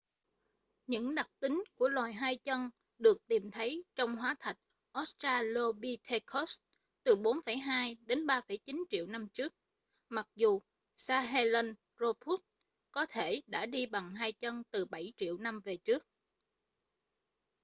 những 0.87 1.15
đặc 1.15 1.27
tính 1.39 1.63
của 1.75 1.89
loài 1.89 2.13
hai 2.13 2.37
chân 2.37 2.69
được 2.97 3.27
tìm 3.27 3.51
thấy 3.51 3.83
trong 3.95 4.15
hóa 4.15 4.35
thạch 4.39 4.57
australopithecus 4.91 6.59
từ 7.03 7.15
4,2-3,9 7.15 8.83
triệu 8.89 9.05
năm 9.07 9.27
trước 9.33 9.53
mặc 10.09 10.27
dù 10.35 10.59
sahelanthropus 10.95 12.41
có 12.91 13.05
thể 13.09 13.41
đã 13.47 13.65
đi 13.65 13.85
bằng 13.85 14.15
hai 14.15 14.31
chân 14.31 14.63
từ 14.71 14.85
bảy 14.85 15.13
triệu 15.17 15.37
năm 15.37 15.59
về 15.65 15.77
trước 15.77 16.07